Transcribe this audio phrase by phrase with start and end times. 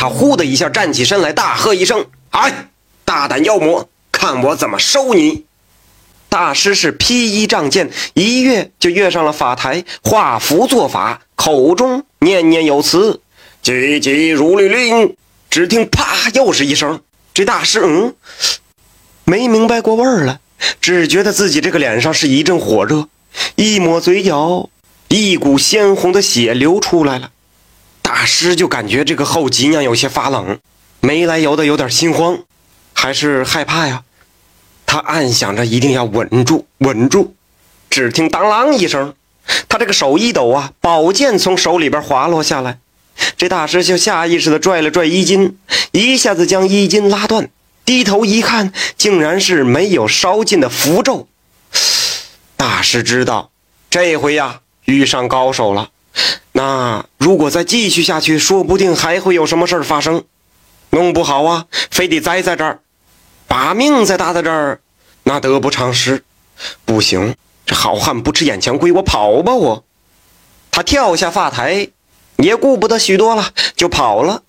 [0.00, 2.68] 他呼的一下站起身来，大喝一声：“哎，
[3.04, 5.44] 大胆妖魔，看我怎么收你！”
[6.30, 13.20] 大师是披衣仗剑，一跃就跃上了法台，画符做法，口中念念有词
[13.60, 15.16] ：“急急如律令。”
[15.50, 17.00] 只听啪，又是一声。
[17.34, 18.14] 这大师嗯，
[19.24, 20.38] 没明白过味儿来，
[20.80, 23.08] 只觉得自己这个脸上是一阵火热，
[23.56, 24.68] 一抹嘴角，
[25.08, 27.32] 一股鲜红的血流出来了。
[28.08, 30.58] 大师就感觉这个后脊梁有些发冷，
[31.00, 32.38] 没来由的有点心慌，
[32.94, 34.02] 还是害怕呀。
[34.86, 37.34] 他暗想着一定要稳住，稳住。
[37.90, 39.12] 只听当啷一声，
[39.68, 42.78] 他这个手一抖啊，宝剑从手里边滑落下来。
[43.36, 45.58] 这大师就下意识的拽了拽衣襟，
[45.92, 47.50] 一下子将衣襟拉断。
[47.84, 51.28] 低头一看，竟然是没有烧尽的符咒。
[52.56, 53.50] 大师知道，
[53.90, 55.90] 这回呀遇上高手了。
[56.58, 60.24] 那如果再继续下去，说不定还会有什么事儿发生。
[60.90, 62.80] 弄不好啊，非得栽在这儿。
[63.46, 64.80] 把命再搭在这儿，
[65.22, 66.24] 那得不偿失。
[66.84, 69.54] 不行，这好汉不吃眼前亏，我跑吧！
[69.54, 69.84] 我，
[70.72, 71.90] 他跳下发台，
[72.38, 74.42] 也顾不得许多了，就跑了。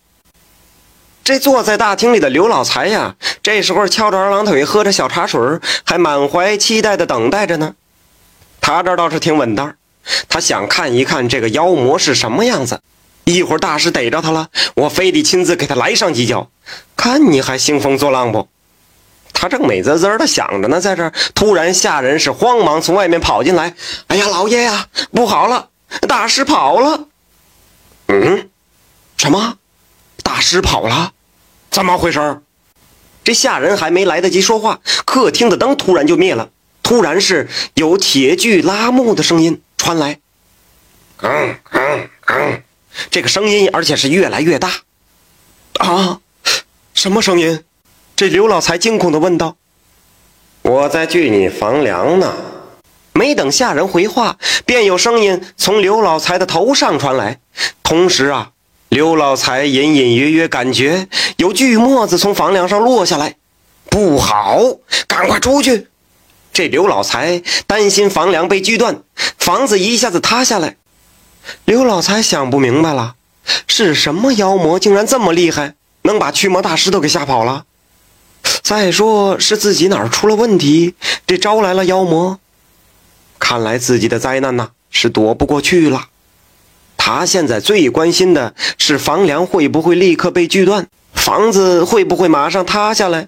[1.24, 5.40] 这坐在大厅里的刘老财呀，这时候翘着二郎腿，喝着小茶水，
[5.84, 7.76] 还满怀期待的等待着呢。
[8.60, 9.76] 他这倒是挺稳当，
[10.28, 12.82] 他想看一看这个妖魔是什么样子。
[13.26, 16.50] 一会儿大师逮着他了，我非得亲自给他来上几脚，
[16.96, 18.48] 看你还兴风作浪不？
[19.32, 23.76] 他正美滋滋的想着呢，在这儿突然下人是慌忙从外面跑进来。
[24.08, 25.70] 哎呀，老爷呀，不好了，
[26.08, 27.06] 大师跑了！
[28.08, 28.50] 嗯，
[29.16, 29.58] 什么？
[30.24, 31.14] 大师跑了？
[31.70, 32.42] 怎么回事？
[33.24, 36.50] 这下人还没来得及说话，客厅的灯突然就灭了。
[36.82, 40.20] 突然是有铁锯拉木的声音传来，
[41.22, 42.64] 嗯嗯嗯，
[43.10, 44.70] 这个声音而且是越来越大。
[45.76, 46.20] 啊，
[46.94, 47.64] 什么声音？
[48.16, 49.56] 这刘老财惊恐地问道
[50.62, 52.36] ：“我在锯你房梁呢。”
[53.14, 57.40] 没等下人回话，便有声音从刘老财的头上传来。
[57.82, 58.52] 同时啊，
[58.90, 61.08] 刘老财隐隐约约感觉
[61.38, 63.38] 有锯沫子从房梁上落下来，
[63.90, 64.62] 不好，
[65.08, 65.88] 赶快出去！
[66.52, 69.02] 这刘老财担心房梁被锯断，
[69.50, 70.76] 房子一下子塌下来。
[71.66, 73.16] 刘老财想不明白了，
[73.66, 75.74] 是什么妖魔竟然这么厉害，
[76.04, 77.66] 能把驱魔大师都给吓跑了？
[78.62, 80.94] 再说是自己哪儿出了问题，
[81.26, 82.40] 这招来了妖魔。
[83.40, 86.10] 看来自己的灾难呐是躲不过去了。
[86.96, 93.28] 他现在最关心的是房梁会不会立刻被锯断，房子会不会马上塌下来。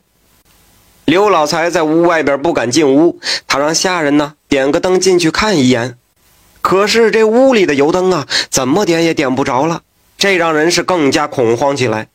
[1.05, 5.97] 刘老财在屋外边不敢进屋，他让下人呢点个灯进去看一眼。
[6.61, 9.81] 可是这屋里的油灯啊，怎么点也点不着了，
[10.17, 12.07] 这让人是更加恐慌起来。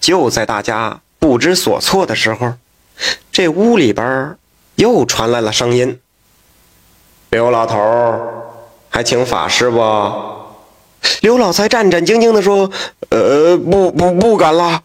[0.00, 1.00] 就在大家。
[1.16, 2.52] 不知所措的时候，
[3.32, 4.36] 这屋里边
[4.74, 5.98] 又传来了声音
[7.30, 7.78] ：“刘老头，
[8.90, 9.80] 还请法师不？”
[11.22, 12.70] 刘老财战战兢兢地说
[13.08, 14.82] ：“呃，不不不敢了。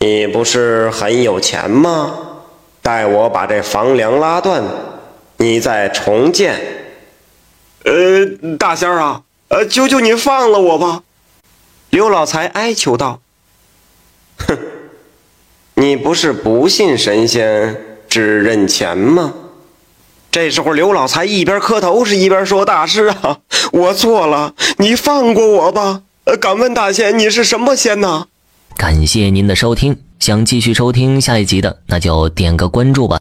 [0.00, 2.14] 你不是很有钱吗？
[2.82, 4.62] 待我把这房梁拉断，
[5.38, 6.60] 你再重建。”
[7.84, 11.02] 呃，大仙儿啊，呃，求求你放了我吧！”
[11.90, 13.20] 刘老财哀求道。
[14.46, 14.58] “哼。”
[15.74, 17.76] 你不是不信神仙，
[18.06, 19.32] 只认钱吗？
[20.30, 23.38] 这时候，刘老财一边磕头是一边说：“大师啊，
[23.72, 26.02] 我错了，你放过我吧。
[26.24, 28.26] 呃敢问大仙，你是什么仙呢？”
[28.76, 33.18] 感谢您的收听，想继续收听下一集的，那就点个关注吧。